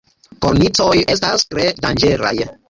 Kornicoj 0.45 0.95
estas 1.17 1.45
tre 1.53 1.67
danĝeraj. 1.85 2.35